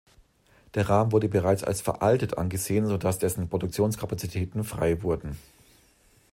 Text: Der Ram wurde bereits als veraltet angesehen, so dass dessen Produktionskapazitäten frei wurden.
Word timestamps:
Der 0.73 0.89
Ram 0.89 1.11
wurde 1.11 1.29
bereits 1.29 1.63
als 1.63 1.79
veraltet 1.81 2.35
angesehen, 2.39 2.87
so 2.87 2.97
dass 2.97 3.19
dessen 3.19 3.47
Produktionskapazitäten 3.49 4.63
frei 4.63 5.03
wurden. 5.03 5.37